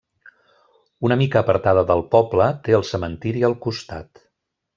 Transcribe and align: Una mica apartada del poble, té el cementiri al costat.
Una 1.09 1.17
mica 1.21 1.43
apartada 1.45 1.83
del 1.91 2.01
poble, 2.15 2.47
té 2.69 2.77
el 2.79 2.87
cementiri 2.93 3.45
al 3.51 3.57
costat. 3.69 4.27